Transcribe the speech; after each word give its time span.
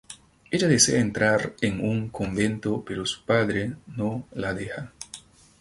Ella 0.49 0.67
desea 0.67 0.99
entrar 0.99 1.53
en 1.61 1.79
un 1.85 2.09
convento 2.09 2.83
pero 2.83 3.05
su 3.05 3.23
padre 3.23 3.75
no 3.85 4.27
la 4.33 4.51
deja. 4.51 4.91